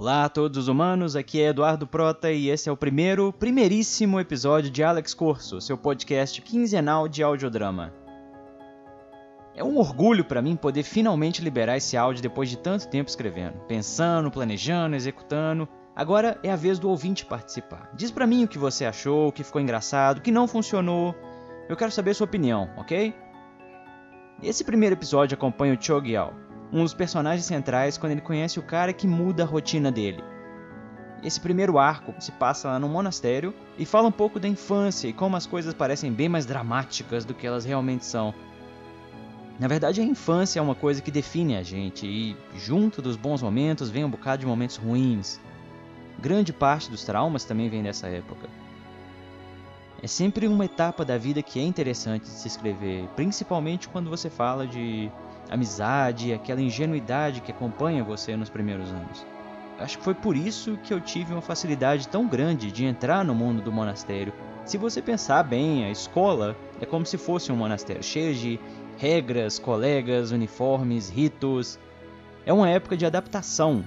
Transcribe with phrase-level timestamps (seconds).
[0.00, 4.20] Olá a todos os humanos, aqui é Eduardo Prota e esse é o primeiro, primeiríssimo
[4.20, 7.92] episódio de Alex Corso, seu podcast quinzenal de audiodrama.
[9.56, 13.58] É um orgulho para mim poder finalmente liberar esse áudio depois de tanto tempo escrevendo,
[13.66, 15.68] pensando, planejando, executando.
[15.96, 17.90] Agora é a vez do ouvinte participar.
[17.92, 21.12] Diz para mim o que você achou, o que ficou engraçado, o que não funcionou.
[21.68, 23.12] Eu quero saber sua opinião, ok?
[24.44, 26.32] Esse primeiro episódio acompanha o Cho Gyal,
[26.72, 30.22] um dos personagens centrais quando ele conhece o cara que muda a rotina dele.
[31.22, 35.12] Esse primeiro arco se passa lá no monastério e fala um pouco da infância e
[35.12, 38.32] como as coisas parecem bem mais dramáticas do que elas realmente são.
[39.58, 43.42] Na verdade, a infância é uma coisa que define a gente e, junto dos bons
[43.42, 45.40] momentos, vem um bocado de momentos ruins.
[46.20, 48.48] Grande parte dos traumas também vem dessa época.
[50.00, 54.30] É sempre uma etapa da vida que é interessante de se escrever, principalmente quando você
[54.30, 55.10] fala de
[55.50, 59.26] amizade, aquela ingenuidade que acompanha você nos primeiros anos.
[59.78, 63.34] Acho que foi por isso que eu tive uma facilidade tão grande de entrar no
[63.34, 64.32] mundo do monastério.
[64.64, 68.60] Se você pensar bem, a escola é como se fosse um monastério, cheio de
[68.96, 71.78] regras, colegas, uniformes, ritos.
[72.44, 73.84] É uma época de adaptação,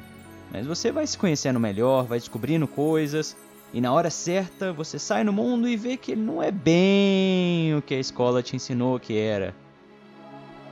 [0.51, 3.35] mas você vai se conhecendo melhor, vai descobrindo coisas,
[3.73, 7.81] e na hora certa você sai no mundo e vê que não é bem o
[7.81, 9.53] que a escola te ensinou que era.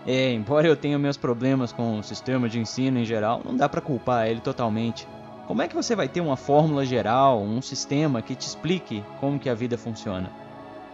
[0.05, 3.67] É, embora eu tenha meus problemas com o sistema de ensino em geral, não dá
[3.67, 5.07] para culpar ele totalmente.
[5.45, 9.39] Como é que você vai ter uma fórmula geral, um sistema que te explique como
[9.39, 10.31] que a vida funciona?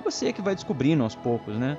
[0.03, 1.77] Você é que vai descobrindo aos poucos, né?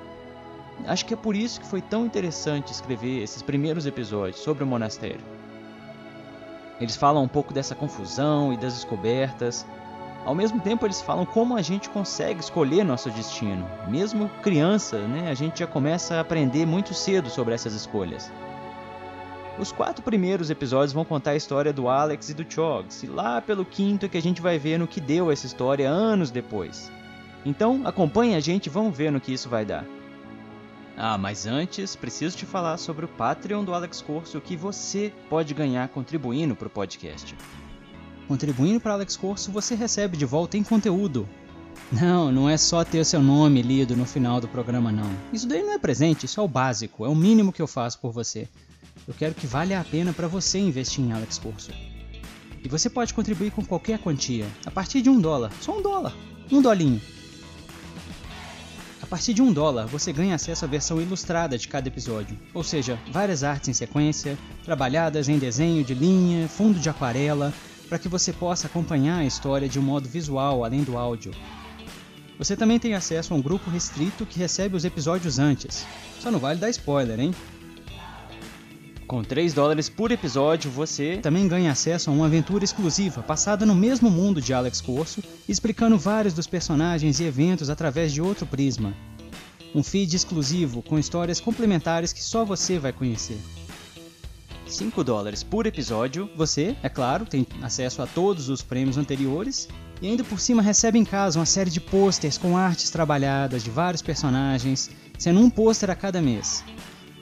[0.85, 4.67] Acho que é por isso que foi tão interessante escrever esses primeiros episódios sobre o
[4.67, 5.23] monastério.
[6.79, 9.65] Eles falam um pouco dessa confusão e das descobertas.
[10.27, 13.65] Ao mesmo tempo, eles falam como a gente consegue escolher nosso destino.
[13.87, 18.29] Mesmo criança, né, a gente já começa a aprender muito cedo sobre essas escolhas.
[19.57, 23.39] Os quatro primeiros episódios vão contar a história do Alex e do Chogs, e lá
[23.41, 26.91] pelo quinto é que a gente vai ver no que deu essa história anos depois.
[27.45, 29.85] Então acompanhe a gente e vamos ver no que isso vai dar.
[30.97, 35.53] Ah, mas antes, preciso te falar sobre o Patreon do Alex Corso, que você pode
[35.53, 37.33] ganhar contribuindo para o podcast.
[38.27, 41.27] Contribuindo para Alex Corso, você recebe de volta em conteúdo.
[41.91, 45.09] Não, não é só ter seu nome lido no final do programa, não.
[45.31, 47.99] Isso daí não é presente, isso é o básico, é o mínimo que eu faço
[47.99, 48.47] por você.
[49.07, 51.71] Eu quero que valha a pena para você investir em Alex Corso.
[52.61, 56.13] E você pode contribuir com qualquer quantia, a partir de um dólar, só um dólar,
[56.51, 57.01] um dolinho.
[59.01, 62.61] A partir de um dólar, você ganha acesso à versão ilustrada de cada episódio, ou
[62.61, 67.53] seja, várias artes em sequência, trabalhadas em desenho de linha, fundo de aquarela,
[67.87, 71.31] para que você possa acompanhar a história de um modo visual além do áudio.
[72.37, 75.85] Você também tem acesso a um grupo restrito que recebe os episódios antes.
[76.19, 77.33] Só não vale dar spoiler, hein?
[79.07, 83.73] Com 3 dólares por episódio, você também ganha acesso a uma aventura exclusiva passada no
[83.73, 88.93] mesmo mundo de Alex Corso, explicando vários dos personagens e eventos através de outro prisma.
[89.73, 93.39] Um feed exclusivo com histórias complementares que só você vai conhecer.
[94.67, 99.67] 5 dólares por episódio, você, é claro, tem acesso a todos os prêmios anteriores
[100.01, 103.69] e ainda por cima recebe em casa uma série de posters com artes trabalhadas de
[103.69, 106.63] vários personagens, sendo um pôster a cada mês.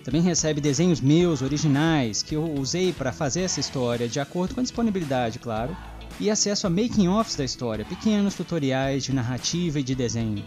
[0.04, 4.60] Também recebe desenhos meus, originais, que eu usei para fazer essa história, de acordo com
[4.60, 5.76] a disponibilidade, claro,
[6.20, 10.44] e acesso a making-offs da história, pequenos tutoriais de narrativa e de desenho.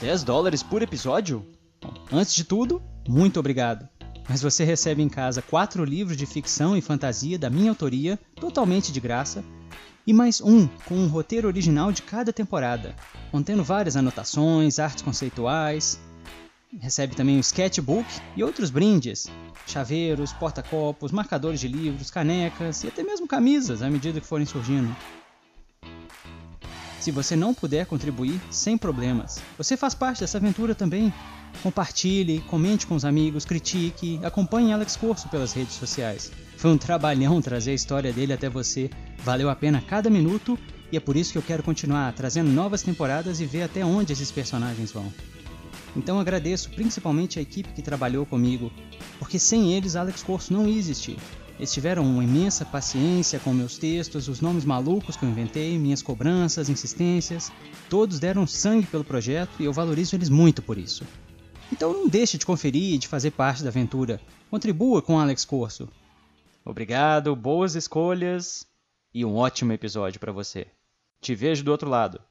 [0.00, 1.44] 10 dólares por episódio?
[1.82, 3.86] Bom, antes de tudo, muito obrigado.
[4.28, 8.92] Mas você recebe em casa quatro livros de ficção e fantasia da minha autoria, totalmente
[8.92, 9.44] de graça,
[10.06, 12.94] e mais um com um roteiro original de cada temporada,
[13.30, 16.00] contendo várias anotações, artes conceituais,
[16.78, 19.26] Recebe também um sketchbook e outros brindes,
[19.66, 24.94] chaveiros, porta-copos, marcadores de livros, canecas e até mesmo camisas à medida que forem surgindo.
[27.00, 29.40] Se você não puder contribuir, sem problemas.
[29.56, 31.12] Você faz parte dessa aventura também.
[31.62, 36.30] Compartilhe, comente com os amigos, critique, acompanhe Alex Corso pelas redes sociais.
[36.58, 38.90] Foi um trabalhão trazer a história dele até você.
[39.24, 40.58] Valeu a pena cada minuto
[40.92, 44.12] e é por isso que eu quero continuar trazendo novas temporadas e ver até onde
[44.12, 45.10] esses personagens vão.
[45.96, 48.70] Então agradeço principalmente a equipe que trabalhou comigo,
[49.18, 51.16] porque sem eles Alex Corso não ia existir.
[51.60, 56.00] Eles tiveram uma imensa paciência com meus textos, os nomes malucos que eu inventei, minhas
[56.00, 57.52] cobranças, insistências.
[57.86, 61.04] Todos deram sangue pelo projeto e eu valorizo eles muito por isso.
[61.70, 64.18] Então não deixe de conferir e de fazer parte da aventura.
[64.50, 65.86] Contribua com Alex Corso.
[66.64, 68.66] Obrigado, boas escolhas
[69.12, 70.66] e um ótimo episódio para você.
[71.20, 72.22] Te vejo do outro lado.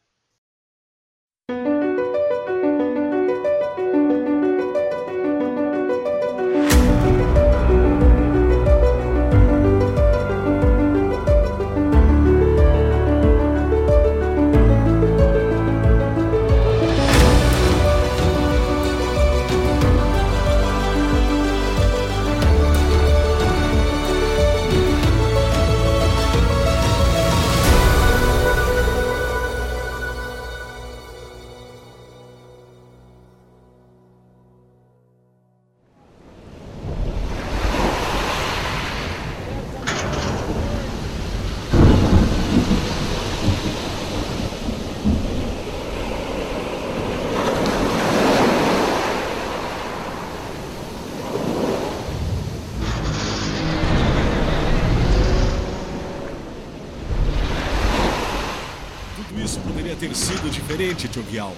[60.79, 61.53] Diferente, Chogyal.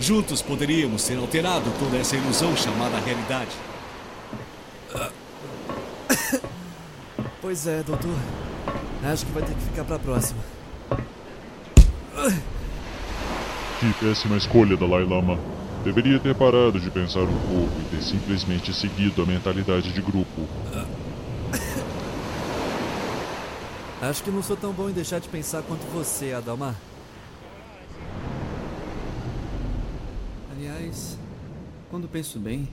[0.00, 3.50] Juntos poderíamos ter alterado toda essa ilusão chamada realidade.
[7.42, 8.16] Pois é, doutor.
[9.04, 10.40] Acho que vai ter que ficar pra próxima.
[13.80, 15.38] Que péssima escolha, Dalai Lama.
[15.84, 20.46] Deveria ter parado de pensar um pouco e ter simplesmente seguido a mentalidade de grupo.
[24.00, 26.74] Acho que não sou tão bom em deixar de pensar quanto você, Adalmar.
[31.90, 32.68] Quando penso bem,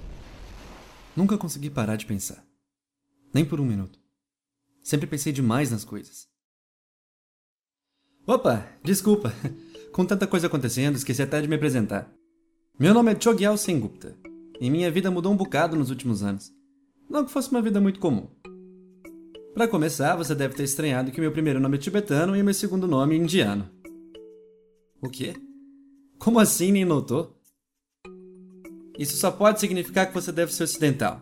[1.15, 2.45] nunca consegui parar de pensar.
[3.33, 3.99] Nem por um minuto.
[4.83, 6.27] Sempre pensei demais nas coisas.
[8.25, 9.33] Opa, desculpa.
[9.91, 12.13] Com tanta coisa acontecendo, esqueci até de me apresentar.
[12.79, 14.15] Meu nome é Chogyal Sengupta,
[14.61, 16.53] e minha vida mudou um bocado nos últimos anos.
[17.09, 18.29] Não que fosse uma vida muito comum.
[19.55, 22.87] Para começar, você deve ter estranhado que meu primeiro nome é tibetano e meu segundo
[22.87, 23.67] nome é indiano.
[25.01, 25.33] O quê?
[26.19, 27.36] Como assim nem notou?
[28.97, 31.21] Isso só pode significar que você deve ser ocidental.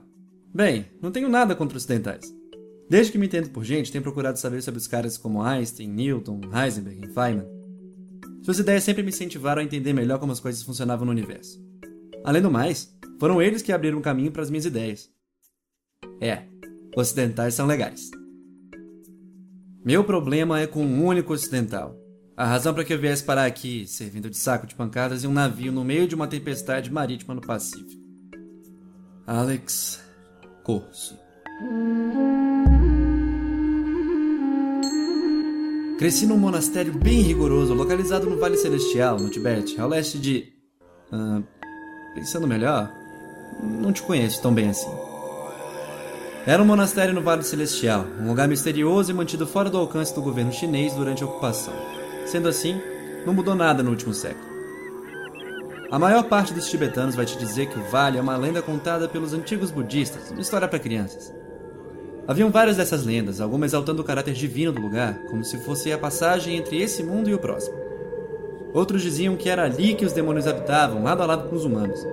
[0.54, 2.26] Bem, não tenho nada contra ocidentais.
[2.90, 6.40] Desde que me entendo por gente, tenho procurado saber sobre os caras como Einstein, Newton,
[6.54, 7.48] Heisenberg e Feynman.
[8.44, 11.60] Suas ideias sempre me incentivaram a entender melhor como as coisas funcionavam no universo.
[12.24, 15.10] Além do mais, foram eles que abriram o caminho para as minhas ideias.
[16.22, 16.44] É,
[16.96, 18.10] ocidentais são legais.
[19.84, 21.96] Meu problema é com um único ocidental.
[22.38, 25.32] A razão para que eu viesse parar aqui, servindo de saco de pancadas em um
[25.32, 28.04] navio no meio de uma tempestade marítima no Pacífico.
[29.26, 30.04] Alex
[30.62, 31.18] Corso.
[35.98, 40.52] Cresci num monastério bem rigoroso, localizado no Vale Celestial, no Tibete, ao leste de.
[42.16, 42.92] Pensando melhor,
[43.64, 44.92] não te conheço tão bem assim.
[46.46, 50.22] Era um monastério no Vale Celestial, um lugar misterioso e mantido fora do alcance do
[50.22, 51.74] governo chinês durante a ocupação.
[52.26, 52.82] Sendo assim,
[53.26, 54.56] não mudou nada no último século.
[55.92, 59.08] A maior parte dos tibetanos vai te dizer que o vale é uma lenda contada
[59.08, 61.34] pelos antigos budistas, uma história para crianças.
[62.28, 65.98] Haviam várias dessas lendas, algumas exaltando o caráter divino do lugar, como se fosse a
[65.98, 67.78] passagem entre esse mundo e o próximo.
[68.74, 72.06] Outros diziam que era ali que os demônios habitavam, lado a lado com os humanos.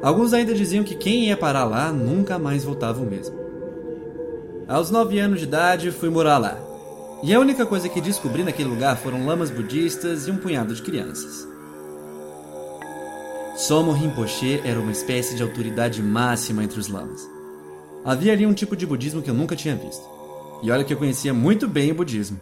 [0.00, 3.36] Alguns ainda diziam que quem ia parar lá nunca mais voltava o mesmo.
[4.68, 6.65] Aos nove anos de idade, fui morar lá.
[7.26, 10.80] E a única coisa que descobri naquele lugar foram lamas budistas e um punhado de
[10.80, 11.44] crianças.
[13.56, 17.28] Somo Rinpoche era uma espécie de autoridade máxima entre os lamas.
[18.04, 20.08] Havia ali um tipo de budismo que eu nunca tinha visto.
[20.62, 22.40] E olha que eu conhecia muito bem o budismo.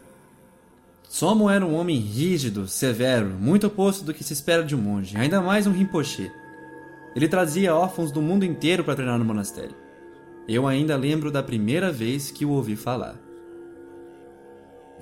[1.09, 5.17] Somo era um homem rígido, severo, muito oposto do que se espera de um monge,
[5.17, 6.31] ainda mais um Rinpoche.
[7.17, 9.75] Ele trazia órfãos do mundo inteiro para treinar no monastério.
[10.47, 13.24] Eu ainda lembro da primeira vez que o ouvi falar.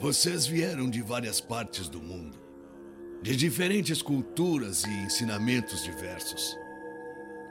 [0.02, 2.36] Vocês vieram de várias partes do mundo,
[3.22, 6.58] de diferentes culturas e ensinamentos diversos.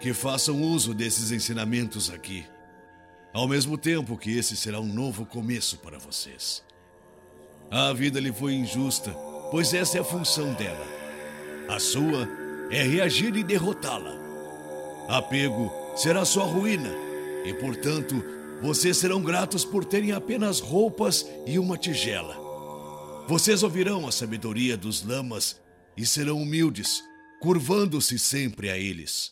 [0.02, 2.46] Que façam uso desses ensinamentos aqui
[3.34, 6.62] ao mesmo tempo que esse será um novo começo para vocês.
[7.70, 9.12] A vida lhe foi injusta,
[9.50, 10.86] pois essa é a função dela.
[11.70, 12.28] A sua
[12.70, 14.14] é reagir e derrotá-la.
[15.08, 16.92] Apego será sua ruína,
[17.46, 18.22] e portanto,
[18.62, 22.41] vocês serão gratos por terem apenas roupas e uma tigela.
[23.28, 25.60] Vocês ouvirão a sabedoria dos lamas
[25.96, 27.04] e serão humildes,
[27.42, 29.32] curvando-se sempre a eles.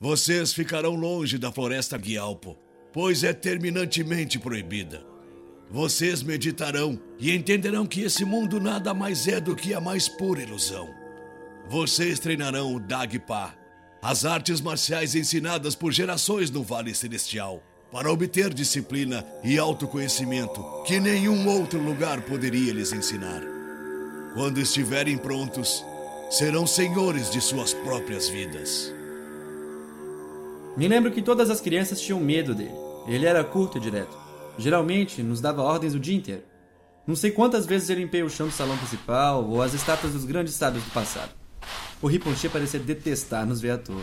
[0.00, 5.04] Vocês ficarão longe da floresta Guialpo pois é terminantemente proibida.
[5.70, 10.40] Vocês meditarão e entenderão que esse mundo nada mais é do que a mais pura
[10.40, 10.88] ilusão.
[11.68, 13.54] Vocês treinarão o Dagpa,
[14.00, 17.62] as artes marciais ensinadas por gerações no Vale Celestial,
[17.92, 23.42] para obter disciplina e autoconhecimento que nenhum outro lugar poderia lhes ensinar.
[24.34, 25.84] Quando estiverem prontos,
[26.30, 28.92] serão senhores de suas próprias vidas.
[30.76, 32.74] Me lembro que todas as crianças tinham medo dele.
[33.06, 34.16] Ele era curto e direto.
[34.58, 36.42] Geralmente nos dava ordens o dia inteiro.
[37.06, 40.24] Não sei quantas vezes eu limpei o chão do salão principal ou as estátuas dos
[40.24, 41.30] grandes sábios do passado.
[42.02, 44.02] O Riponchi parecia detestar nos ver à toa.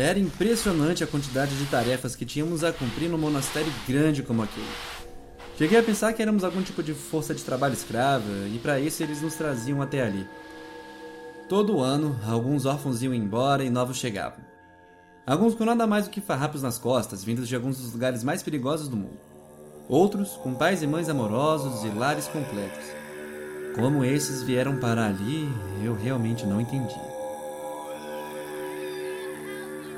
[0.00, 4.66] Era impressionante a quantidade de tarefas que tínhamos a cumprir num monastério grande como aquele.
[5.58, 9.02] Cheguei a pensar que éramos algum tipo de força de trabalho escrava e para isso
[9.02, 10.26] eles nos traziam até ali.
[11.50, 14.38] Todo ano, alguns órfãos iam embora e novos chegavam.
[15.26, 18.42] Alguns com nada mais do que farrapos nas costas, vindos de alguns dos lugares mais
[18.42, 19.18] perigosos do mundo.
[19.86, 22.86] Outros com pais e mães amorosos e lares completos.
[23.74, 25.46] Como esses vieram parar ali,
[25.84, 27.09] eu realmente não entendi.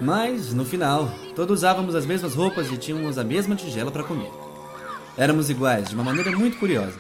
[0.03, 4.33] Mas, no final, todos usávamos as mesmas roupas e tínhamos a mesma tigela para comer.
[5.17, 6.99] Éramos iguais, de uma maneira muito curiosa.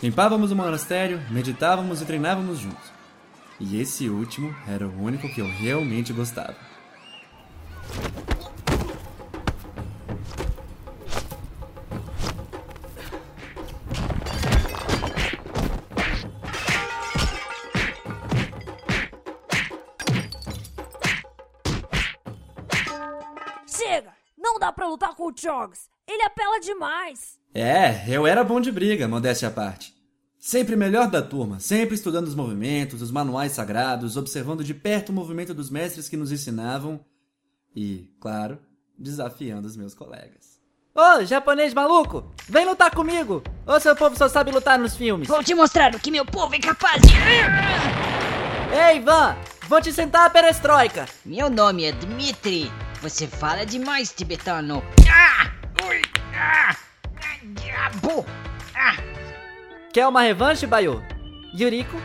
[0.00, 2.92] Limpávamos o monastério, meditávamos e treinávamos juntos.
[3.58, 6.54] E esse último era o único que eu realmente gostava.
[24.78, 25.88] Pra lutar com o Chogs.
[26.06, 27.36] Ele apela demais.
[27.52, 29.92] É, eu era bom de briga, modéstia à parte.
[30.38, 35.12] Sempre melhor da turma, sempre estudando os movimentos, os manuais sagrados, observando de perto o
[35.12, 37.00] movimento dos mestres que nos ensinavam
[37.74, 38.56] e, claro,
[38.96, 40.60] desafiando os meus colegas.
[40.94, 43.42] Ô, japonês maluco, vem lutar comigo!
[43.66, 45.26] Ou seu povo só sabe lutar nos filmes?
[45.26, 47.14] Vou te mostrar o que meu povo é capaz de.
[48.72, 49.36] Ei, Ivan,
[49.68, 51.06] vou te sentar a perestroika!
[51.24, 52.70] Meu nome é Dmitri.
[53.00, 54.82] Você fala demais, tibetano.
[55.10, 55.50] Ah!
[55.86, 56.02] Ui!
[56.34, 56.76] Ah!
[57.16, 58.26] Ah, Diabo!
[58.74, 58.96] Ah!
[59.92, 61.02] Quer uma revanche, Bayo?
[61.54, 61.96] Yuriko?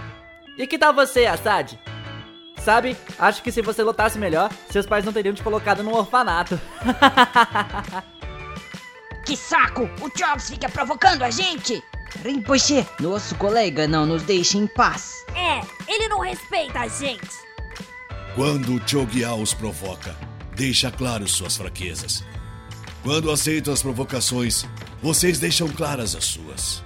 [0.57, 1.77] E que tal você, Assad?
[2.57, 6.59] Sabe, acho que se você lutasse melhor, seus pais não teriam te colocado num orfanato.
[9.25, 9.89] Que saco!
[10.01, 11.81] O Chogs fica provocando a gente!
[12.23, 15.25] Rinpoche, nosso colega não nos deixa em paz.
[15.33, 17.29] É, ele não respeita a gente.
[18.35, 20.13] Quando o Chogyal os provoca,
[20.55, 22.23] deixa claro suas fraquezas.
[23.01, 24.65] Quando aceitam as provocações,
[25.01, 26.83] vocês deixam claras as suas.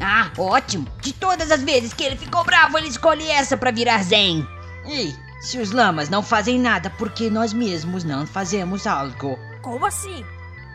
[0.00, 0.86] Ah, ótimo!
[1.00, 4.46] De todas as vezes que ele ficou bravo, ele escolhe essa pra virar zen.
[4.84, 9.36] Ei, se os lamas não fazem nada porque nós mesmos não fazemos algo.
[9.60, 10.24] Como assim?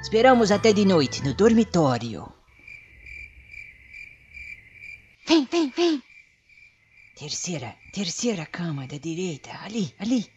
[0.02, 2.32] Esperamos até de noite no dormitório.
[5.28, 6.04] Vem, vem, vem!
[7.18, 9.52] Terceira, terceira cama da direita.
[9.64, 10.37] Ali, ali.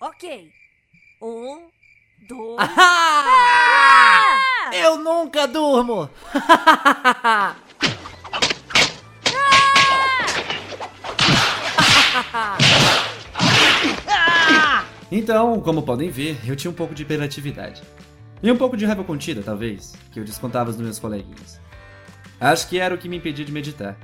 [0.00, 0.52] Ok.
[1.20, 1.68] Um,
[2.28, 2.56] dois.
[2.60, 4.38] Ah!
[4.72, 6.08] Eu nunca durmo!
[15.10, 17.82] Então, como podem ver, eu tinha um pouco de hiperatividade.
[18.42, 21.58] E um pouco de raiva contida, talvez, que eu descontava nos meus coleguinhas.
[22.38, 23.96] Acho que era o que me impedia de meditar.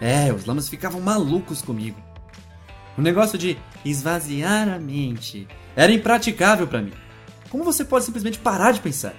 [0.00, 2.00] É, os lamas ficavam malucos comigo.
[3.00, 6.92] O negócio de esvaziar a mente era impraticável para mim.
[7.48, 9.14] Como você pode simplesmente parar de pensar?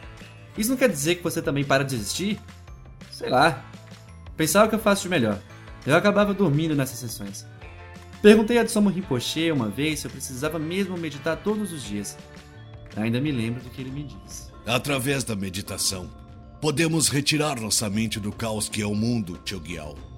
[0.55, 2.39] Isso não quer dizer que você também para de existir?
[3.11, 3.65] Sei lá.
[4.37, 5.39] Pensar o que eu faço de melhor.
[5.83, 7.43] Eu acabava dormindo nessas sessões.
[8.21, 12.15] Perguntei a Tsomo Rinpoche uma vez se eu precisava mesmo meditar todos os dias.
[12.95, 14.51] Ainda me lembro do que ele me disse.
[14.63, 16.07] Através da meditação,
[16.61, 20.10] podemos retirar nossa mente do caos que é o mundo, Chogyal.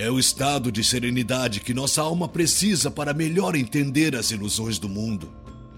[0.00, 4.88] É o estado de serenidade que nossa alma precisa para melhor entender as ilusões do
[4.88, 5.34] mundo.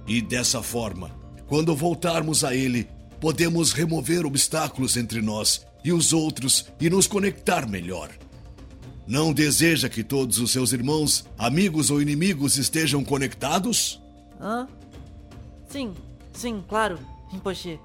[0.07, 1.11] E dessa forma,
[1.47, 2.87] quando voltarmos a ele,
[3.19, 8.11] podemos remover obstáculos entre nós e os outros e nos conectar melhor.
[9.07, 14.03] Não deseja que todos os seus irmãos, amigos ou inimigos estejam conectados?
[14.39, 14.69] Hã?
[15.67, 15.95] Sim,
[16.35, 16.99] sim, claro,
[17.31, 17.81] Rinpoche.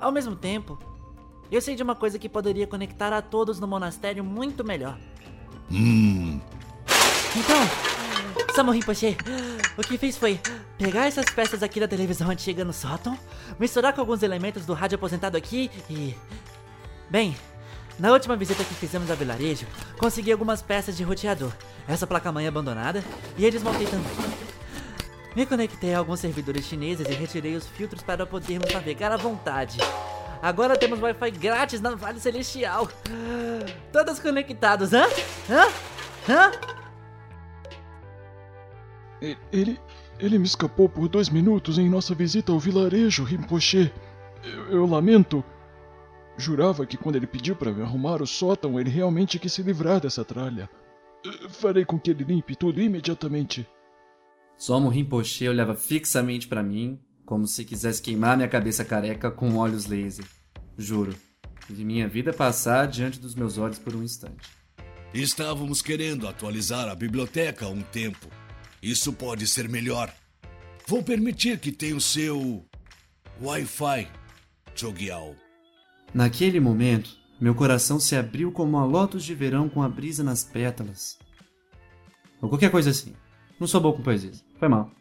[0.00, 0.76] Ao mesmo tempo,
[1.52, 4.98] eu sei de uma coisa que poderia conectar a todos no monastério muito melhor.
[5.70, 6.40] Hum,
[7.36, 9.16] Então, Samu Rinpoche,
[9.76, 10.38] o que fez foi
[10.76, 13.18] pegar essas peças aqui da televisão antiga no sótão,
[13.58, 16.14] misturar com alguns elementos do rádio aposentado aqui e.
[17.08, 17.36] Bem,
[17.98, 19.66] na última visita que fizemos ao vilarejo,
[19.98, 21.52] consegui algumas peças de roteador,
[21.88, 23.02] essa placa-mãe abandonada,
[23.36, 24.12] e eu desmontei também.
[25.34, 29.78] Me conectei a alguns servidores chineses e retirei os filtros para podermos navegar à vontade.
[30.42, 32.88] Agora temos Wi-Fi grátis na Vale Celestial.
[33.92, 35.04] Todos conectados, hã?
[35.48, 35.68] Hã?
[36.28, 36.50] Hã?
[39.22, 39.78] E- Ele.
[40.18, 43.92] Ele me escapou por dois minutos em nossa visita ao vilarejo, Rinpoche.
[44.44, 45.42] Eu, eu lamento.
[46.36, 50.00] Jurava que quando ele pediu para me arrumar o sótão, ele realmente quis se livrar
[50.00, 50.68] dessa tralha.
[51.50, 53.68] Farei com que ele limpe tudo imediatamente.
[54.56, 57.00] Somo Rinpoche olhava fixamente para mim,
[57.32, 60.26] como se quisesse queimar minha cabeça careca com olhos laser.
[60.76, 61.16] Juro,
[61.66, 64.50] vi minha vida passar diante dos meus olhos por um instante.
[65.14, 68.28] estávamos querendo atualizar a biblioteca há um tempo.
[68.82, 70.12] Isso pode ser melhor.
[70.86, 72.66] Vou permitir que tenha o seu
[73.40, 74.08] Wi-Fi,
[74.74, 75.34] Chogyal.
[76.12, 80.44] Naquele momento, meu coração se abriu como uma lótus de verão com a brisa nas
[80.44, 81.18] pétalas.
[82.42, 83.14] Ou qualquer coisa assim.
[83.58, 84.44] Não sou bom com poesias.
[84.58, 84.92] Foi mal.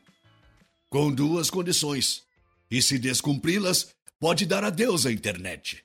[0.92, 2.24] Com duas condições.
[2.70, 3.88] E se descumpri-las,
[4.20, 5.82] pode dar adeus à internet.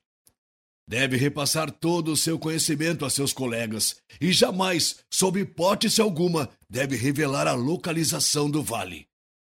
[0.89, 6.97] Deve repassar todo o seu conhecimento a seus colegas e jamais, sob hipótese alguma, deve
[6.97, 9.07] revelar a localização do vale.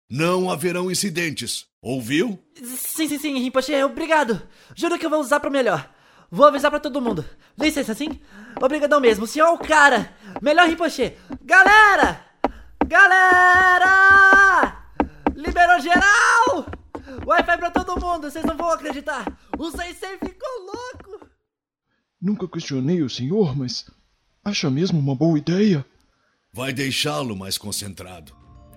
[0.10, 2.40] Não haverão incidentes, ouviu?
[2.56, 4.42] Sim, sim, sim, Rinpoche, obrigado.
[4.74, 5.94] Juro que eu vou usar pro melhor.
[6.30, 7.26] Vou avisar pra todo mundo.
[7.60, 8.22] Licença, sim?
[8.62, 9.28] Obrigadão mesmo.
[9.28, 10.16] Senhor é o cara.
[10.42, 11.14] Melhor Rinpoche.
[11.44, 12.26] Galera!
[12.88, 14.71] Galera!
[15.42, 16.68] Liberou geral!
[17.26, 19.26] Wi-Fi pra todo mundo, vocês não vão acreditar.
[19.58, 21.28] O Sensei ficou louco.
[22.22, 23.90] Nunca questionei o senhor, mas
[24.46, 25.84] acha mesmo uma boa ideia?
[26.54, 28.34] Vai deixá-lo mais concentrado,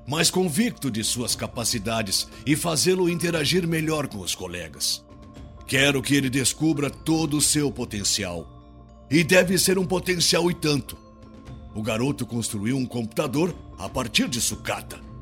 [0.08, 5.04] mais convicto de suas capacidades e fazê-lo interagir melhor com os colegas.
[5.66, 8.48] Quero que ele descubra todo o seu potencial.
[9.10, 10.96] E deve ser um potencial e tanto.
[11.74, 15.13] O garoto construiu um computador a partir de sucata.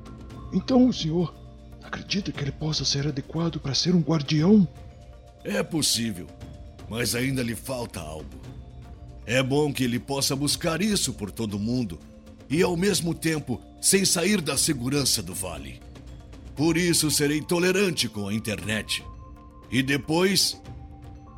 [0.52, 1.34] Então o senhor
[1.82, 4.66] acredita que ele possa ser adequado para ser um guardião?
[5.44, 6.26] É possível,
[6.88, 8.40] mas ainda lhe falta algo.
[9.24, 11.98] É bom que ele possa buscar isso por todo mundo
[12.50, 15.80] e, ao mesmo tempo, sem sair da segurança do vale.
[16.54, 19.04] Por isso serei tolerante com a internet.
[19.70, 20.60] E depois,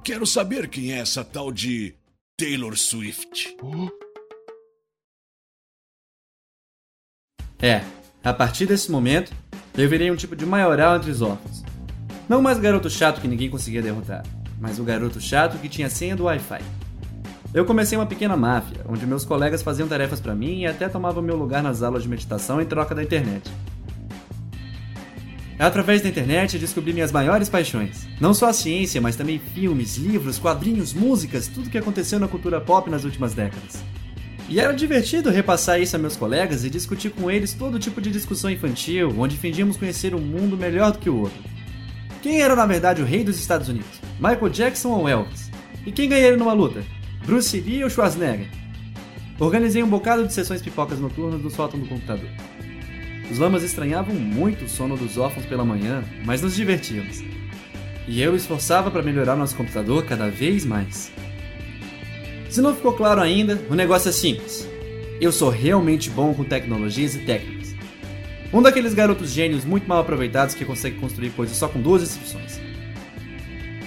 [0.02, 1.94] quero saber quem é essa tal de
[2.36, 3.56] Taylor Swift.
[3.62, 3.88] Oh,
[7.62, 7.80] É,
[8.24, 9.32] a partir desse momento,
[9.76, 11.62] eu virei um tipo de maioral entre os órfãos.
[12.26, 14.24] Não mais o garoto chato que ninguém conseguia derrotar,
[14.58, 16.62] mas o garoto chato que tinha senha do Wi-Fi.
[17.52, 21.22] Eu comecei uma pequena máfia, onde meus colegas faziam tarefas pra mim e até tomavam
[21.22, 23.52] meu lugar nas aulas de meditação em troca da internet.
[25.58, 28.08] Através da internet descobri minhas maiores paixões.
[28.18, 32.60] Não só a ciência, mas também filmes, livros, quadrinhos, músicas, tudo que aconteceu na cultura
[32.60, 33.84] pop nas últimas décadas.
[34.48, 38.10] E era divertido repassar isso a meus colegas e discutir com eles todo tipo de
[38.10, 41.42] discussão infantil, onde fingíamos conhecer um mundo melhor do que o outro.
[42.22, 44.00] Quem era na verdade o rei dos Estados Unidos?
[44.18, 45.50] Michael Jackson ou Elvis?
[45.86, 46.82] E quem ganharia numa luta?
[47.24, 48.48] Bruce Lee ou Schwarzenegger?
[49.38, 52.28] Organizei um bocado de sessões pipocas noturnas no sótão do computador.
[53.30, 57.22] Os lamas estranhavam muito o sono dos órfãos pela manhã, mas nos divertíamos.
[58.06, 61.10] E eu esforçava para melhorar nosso computador cada vez mais.
[62.54, 64.64] Se não ficou claro ainda, o negócio é simples.
[65.20, 67.74] Eu sou realmente bom com tecnologias e técnicas.
[68.52, 72.60] Um daqueles garotos gênios muito mal aproveitados que consegue construir coisas só com duas instruções.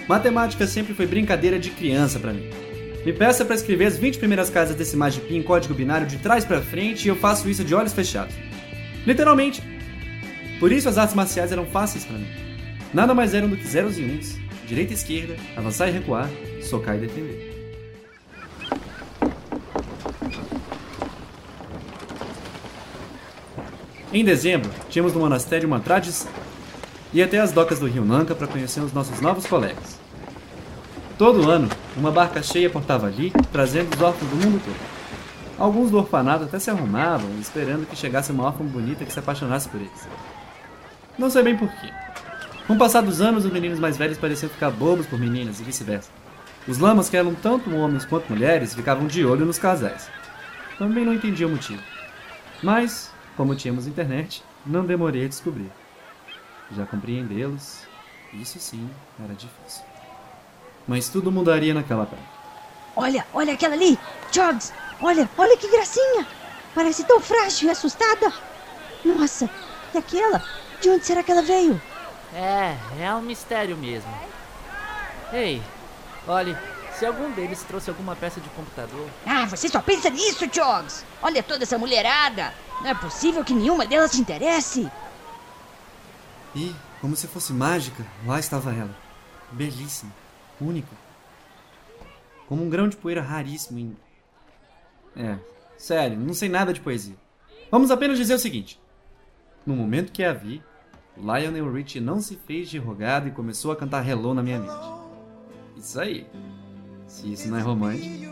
[0.06, 2.50] Matemática sempre foi brincadeira de criança para mim.
[3.06, 6.18] Me peça para escrever as 20 primeiras casas decimais de pi em código binário de
[6.18, 8.36] trás para frente e eu faço isso de olhos fechados.
[9.06, 9.64] Literalmente.
[10.60, 12.28] Por isso as artes marciais eram fáceis para mim.
[12.94, 16.30] Nada mais eram do que zeros e uns, direita e esquerda, avançar e recuar,
[16.62, 17.47] socar e defender.
[24.18, 26.32] Em dezembro, tínhamos no monastério uma tradição.
[27.14, 30.00] Ia até as docas do rio Nanka para conhecer os nossos novos colegas.
[31.20, 34.76] Todo ano, uma barca cheia portava ali, trazendo os órfãos do mundo todo.
[35.60, 39.70] Alguns do orfanato até se arrumavam, esperando que chegasse uma órfã bonita que se apaixonasse
[39.70, 40.08] por eles.
[41.16, 41.94] Não sei bem porquê.
[42.66, 45.64] Com o passar dos anos, os meninos mais velhos pareciam ficar bobos por meninas e
[45.64, 46.10] vice-versa.
[46.68, 50.10] Os lamas, que eram tanto homens quanto mulheres, ficavam de olho nos casais.
[50.80, 51.84] Também não entendia o motivo.
[52.64, 55.72] Mas, como tínhamos internet, não demorei a descobrir.
[56.76, 57.84] Já compreendê-los,
[58.34, 58.90] isso sim
[59.24, 59.84] era difícil.
[60.88, 62.26] Mas tudo mudaria naquela tarde.
[62.96, 63.98] Olha, olha aquela ali!
[64.32, 64.74] Jogs!
[65.00, 66.26] Olha, olha que gracinha!
[66.74, 68.34] Parece tão frágil e assustada!
[69.06, 69.48] Nossa,
[69.94, 70.44] e aquela?
[70.82, 71.80] De onde será que ela veio?
[72.34, 74.12] É, é um mistério mesmo.
[75.32, 75.62] Ei,
[76.28, 76.58] olhe,
[76.94, 79.08] se algum deles trouxe alguma peça de computador.
[79.26, 81.06] Ah, você só pensa nisso, Jogs!
[81.22, 82.52] Olha toda essa mulherada!
[82.82, 84.90] Não é possível que nenhuma delas te interesse!
[86.56, 88.96] E, como se fosse mágica, lá estava ela.
[89.52, 90.12] Belíssima,
[90.60, 90.96] única.
[92.48, 93.98] Como um grão de poeira raríssimo em.
[95.16, 95.38] É,
[95.78, 97.16] sério, não sei nada de poesia.
[97.70, 98.80] Vamos apenas dizer o seguinte:
[99.66, 100.64] no momento que a vi,
[101.18, 104.74] Lionel Richie não se fez de rogado e começou a cantar Hello na minha mente.
[105.76, 106.28] Isso aí.
[107.08, 108.26] Se isso não é romântico,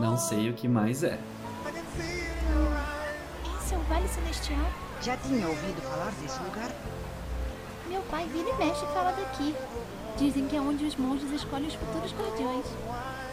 [0.00, 1.18] não sei o que mais é.
[3.72, 4.64] É o Vale Celestial.
[5.02, 6.70] Já tinha ouvido falar desse lugar?
[7.88, 9.54] Meu pai vira e mexe e fala daqui.
[10.16, 12.64] Dizem que é onde os monges escolhem os futuros guardiões.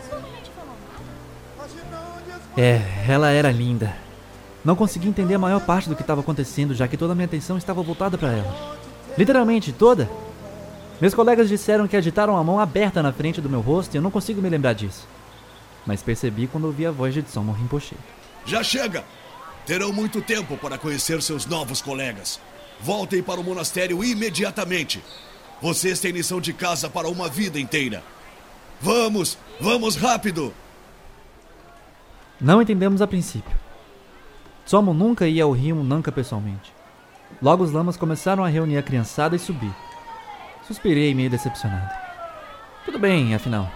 [0.10, 2.42] Sua mãe não te falou nada?
[2.58, 3.96] É, ela era linda.
[4.66, 7.26] Não consegui entender a maior parte do que estava acontecendo, já que toda a minha
[7.26, 8.78] atenção estava voltada para ela.
[9.16, 10.10] Literalmente, toda.
[11.00, 14.02] Meus colegas disseram que agitaram a mão aberta na frente do meu rosto e eu
[14.02, 15.08] não consigo me lembrar disso.
[15.86, 17.96] Mas percebi quando ouvi a voz de Tsomo Rinpoche.
[18.46, 19.04] Já chega!
[19.66, 22.40] Terão muito tempo para conhecer seus novos colegas.
[22.82, 25.02] Voltem para o monastério imediatamente.
[25.62, 28.04] Vocês têm lição de casa para uma vida inteira.
[28.82, 30.54] Vamos, vamos rápido!
[32.42, 33.56] Não entendemos a princípio.
[34.66, 36.74] Tsomo nunca ia ao rio Nanka pessoalmente.
[37.42, 39.74] Logo os lamas começaram a reunir a criançada e subir.
[40.68, 41.90] Suspirei meio decepcionado.
[42.84, 43.72] Tudo bem, afinal.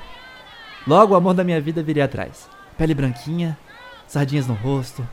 [0.85, 2.49] Logo o amor da minha vida viria atrás.
[2.77, 3.57] Pele branquinha,
[4.05, 5.07] sardinhas no rosto,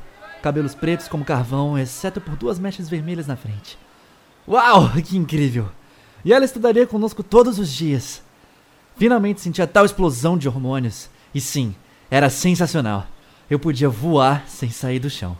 [0.44, 3.78] cabelos pretos como carvão, exceto por duas mechas vermelhas na frente.
[4.46, 5.70] Uau, que incrível!
[6.22, 8.22] E ela estudaria conosco todos os dias.
[8.94, 11.08] Finalmente sentia tal explosão de hormônios.
[11.34, 11.74] E sim,
[12.10, 13.06] era sensacional.
[13.48, 15.34] Eu podia voar sem sair do chão.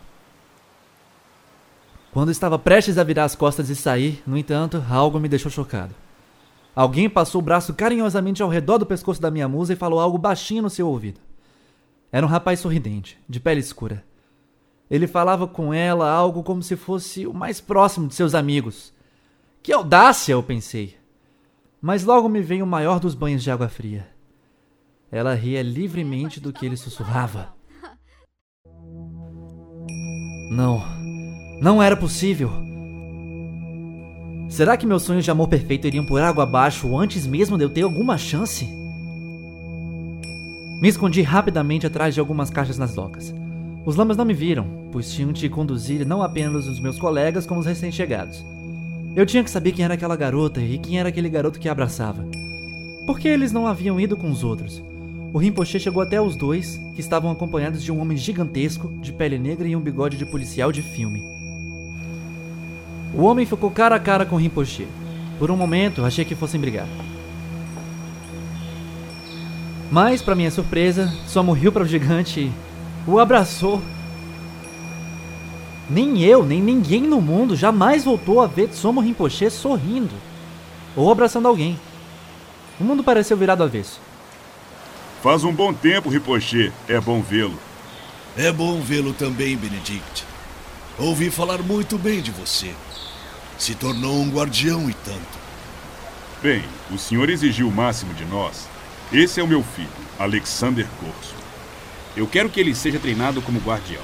[2.11, 5.93] Quando estava prestes a virar as costas e sair, no entanto, algo me deixou chocado.
[6.75, 10.17] Alguém passou o braço carinhosamente ao redor do pescoço da minha musa e falou algo
[10.17, 11.19] baixinho no seu ouvido.
[12.11, 14.03] Era um rapaz sorridente, de pele escura.
[14.89, 18.93] Ele falava com ela algo como se fosse o mais próximo de seus amigos.
[19.63, 20.95] Que audácia, eu pensei.
[21.81, 24.07] Mas logo me veio o maior dos banhos de água fria.
[25.11, 27.53] Ela ria livremente do que ele sussurrava.
[30.51, 30.83] Não,
[31.61, 32.51] não era possível.
[34.49, 37.69] Será que meus sonhos de amor perfeito iriam por água abaixo antes mesmo de eu
[37.69, 38.65] ter alguma chance?
[40.79, 43.33] Me escondi rapidamente atrás de algumas caixas nas docas.
[43.85, 47.59] Os lamas não me viram, pois tinham de conduzir não apenas os meus colegas como
[47.59, 48.43] os recém-chegados.
[49.15, 51.71] Eu tinha que saber quem era aquela garota e quem era aquele garoto que a
[51.71, 52.25] abraçava.
[53.05, 54.81] Por que eles não haviam ido com os outros?
[55.31, 59.37] O Rinpoche chegou até os dois, que estavam acompanhados de um homem gigantesco, de pele
[59.37, 61.21] negra e um bigode de policial de filme.
[63.13, 64.87] O homem ficou cara a cara com o Rinpoche.
[65.37, 66.87] Por um momento, achei que fossem brigar.
[69.91, 72.51] Mas, para minha surpresa, Somo riu para o gigante e
[73.07, 73.81] o abraçou.
[75.89, 80.15] Nem eu, nem ninguém no mundo jamais voltou a ver Somo Rinpoche sorrindo
[80.95, 81.79] ou abraçando alguém.
[82.79, 83.99] O mundo pareceu virado avesso.
[85.21, 86.71] Faz um bom tempo, Rinpoche.
[86.87, 87.57] É bom vê-lo.
[88.37, 90.25] É bom vê-lo também, Benedict.
[90.97, 92.73] Ouvi falar muito bem de você.
[93.57, 95.45] Se tornou um guardião e tanto.
[96.41, 98.67] Bem, o senhor exigiu o máximo de nós.
[99.11, 99.89] Esse é o meu filho,
[100.19, 101.34] Alexander Corso.
[102.15, 104.03] Eu quero que ele seja treinado como guardião,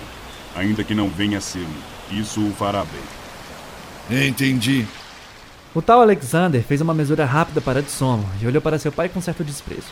[0.56, 2.20] ainda que não venha a ser um.
[2.20, 4.28] Isso o fará bem.
[4.28, 4.86] Entendi.
[5.74, 9.08] O tal Alexander fez uma mesura rápida para de sono e olhou para seu pai
[9.08, 9.88] com certo desprezo.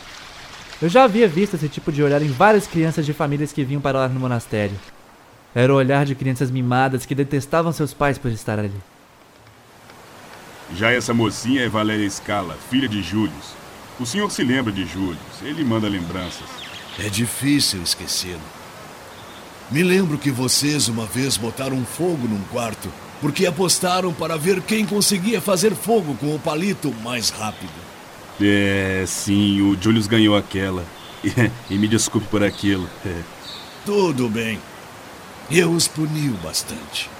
[0.82, 3.80] Eu já havia visto esse tipo de olhar em várias crianças de famílias que vinham
[3.80, 4.76] para lá no monastério.
[5.54, 8.72] Era o olhar de crianças mimadas que detestavam seus pais por estar ali.
[10.76, 13.54] Já essa mocinha é Valéria Scala, filha de Július.
[13.98, 16.69] O senhor se lembra de Július, ele manda lembranças.
[17.04, 18.40] É difícil esquecê-lo.
[19.70, 24.84] Me lembro que vocês uma vez botaram fogo num quarto porque apostaram para ver quem
[24.86, 27.72] conseguia fazer fogo com o palito mais rápido.
[28.40, 30.84] É, sim, o Julius ganhou aquela.
[31.68, 32.88] E, me desculpe por aquilo.
[33.04, 33.20] É.
[33.84, 34.58] Tudo bem.
[35.50, 37.10] Eu os puni bastante.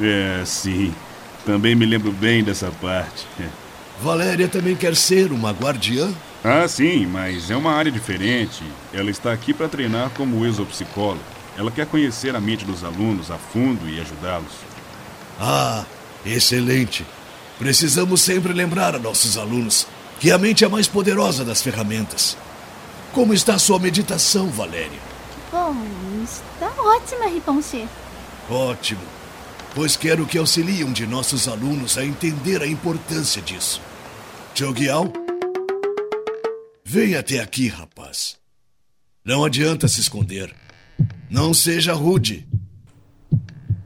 [0.00, 0.94] É, sim.
[1.44, 3.26] Também me lembro bem dessa parte.
[3.38, 3.46] É.
[4.02, 6.10] Valéria também quer ser uma guardiã?
[6.44, 8.64] Ah, sim, mas é uma área diferente.
[8.92, 11.20] Ela está aqui para treinar como exopsicóloga.
[11.56, 14.52] Ela quer conhecer a mente dos alunos a fundo e ajudá-los.
[15.38, 15.84] Ah,
[16.26, 17.06] excelente.
[17.58, 19.86] Precisamos sempre lembrar a nossos alunos
[20.18, 22.36] que a mente é a mais poderosa das ferramentas.
[23.12, 24.98] Como está a sua meditação, Valéria?
[25.52, 25.76] Bom,
[26.24, 27.86] está ótima, Riponche.
[28.50, 29.02] Ótimo,
[29.74, 33.80] pois quero que auxilie um de nossos alunos a entender a importância disso.
[34.54, 35.21] Chogyal?
[36.92, 38.36] Vem até aqui, rapaz.
[39.24, 40.54] Não adianta se esconder.
[41.30, 42.46] Não seja rude.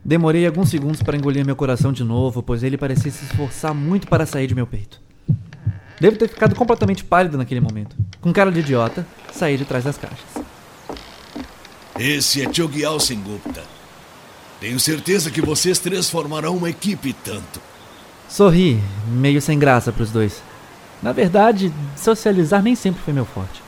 [0.03, 4.07] Demorei alguns segundos para engolir meu coração de novo, pois ele parecia se esforçar muito
[4.07, 5.01] para sair de meu peito.
[6.01, 7.95] Devo ter ficado completamente pálido naquele momento.
[8.19, 10.43] Com cara de idiota, saí de trás das caixas.
[11.97, 13.63] Esse é Chogyal Sengupta.
[14.59, 17.61] Tenho certeza que vocês três formarão uma equipe tanto.
[18.27, 20.45] Sorri, meio sem graça para os dois.
[21.01, 23.61] Na verdade, socializar nem sempre foi meu forte.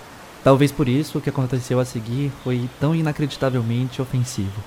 [0.44, 4.64] Talvez por isso o que aconteceu a seguir foi tão inacreditavelmente ofensivo.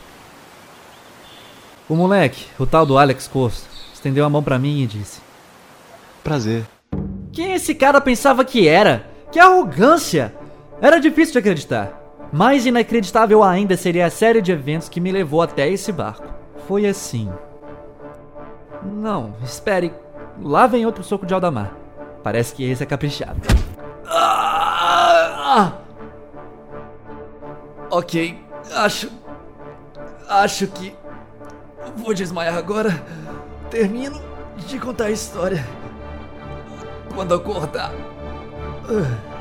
[1.89, 5.21] O moleque, o tal do Alex Corso, estendeu a mão para mim e disse:
[6.23, 6.65] Prazer.
[7.33, 9.11] Quem esse cara pensava que era?
[9.31, 10.35] Que arrogância!
[10.81, 11.99] Era difícil de acreditar.
[12.33, 16.27] Mais inacreditável ainda seria a série de eventos que me levou até esse barco.
[16.67, 17.31] Foi assim.
[18.83, 19.93] Não, espere.
[20.41, 21.82] Lá vem outro soco de Aldamar.
[22.23, 23.41] Parece que esse é caprichado.
[24.07, 25.73] Ah!
[27.91, 28.43] Ok,
[28.75, 29.11] acho.
[30.29, 30.97] Acho que.
[31.97, 33.05] Vou desmaiar agora.
[33.71, 34.21] Termino
[34.67, 35.67] de contar a história
[37.15, 37.93] quando acordar.
[38.89, 39.32] E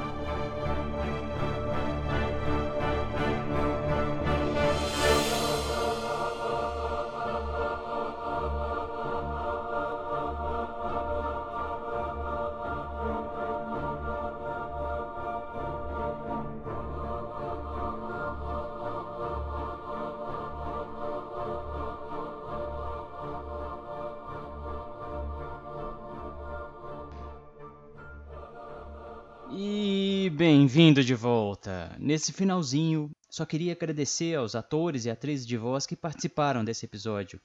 [31.02, 31.96] bem-vindo de volta.
[32.00, 37.42] Nesse finalzinho, só queria agradecer aos atores e atrizes de voz que participaram desse episódio.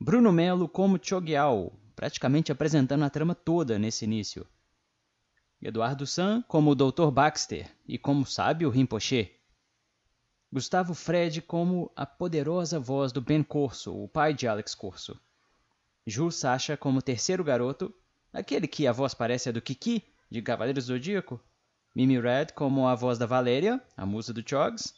[0.00, 4.46] Bruno Melo como Chogyal, praticamente apresentando a trama toda nesse início.
[5.60, 7.10] Eduardo San como o Dr.
[7.10, 9.32] Baxter e como sábio Rinpoche.
[10.52, 15.18] Gustavo Fred como a poderosa voz do Ben Corso, o pai de Alex Corso.
[16.06, 17.92] Ju Sacha como terceiro garoto,
[18.32, 21.40] aquele que a voz parece a do Kiki, de Cavaleiros do Zodíaco.
[21.94, 24.94] Mimi Red como a voz da Valéria, a musa do Chogs.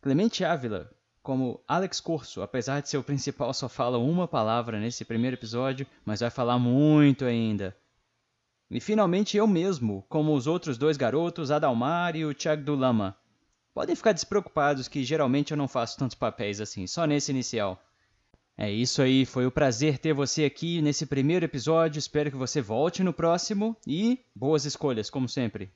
[0.00, 0.90] Clemente Ávila
[1.22, 5.86] como Alex Corso, apesar de ser o principal só fala uma palavra nesse primeiro episódio,
[6.04, 7.76] mas vai falar muito ainda.
[8.68, 13.16] E finalmente eu mesmo, como os outros dois garotos, Adalmar e o Thiago do Lama.
[13.72, 17.80] Podem ficar despreocupados que geralmente eu não faço tantos papéis assim, só nesse inicial.
[18.56, 21.98] É isso aí, foi um prazer ter você aqui nesse primeiro episódio.
[21.98, 25.72] Espero que você volte no próximo e boas escolhas, como sempre.